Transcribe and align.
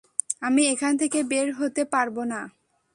আমি 0.41 0.61
এখান 0.73 0.93
থেকে 1.01 1.19
বের 1.23 1.47
হতে 1.53 1.83
পারবো 1.93 2.21
না। 2.23 2.41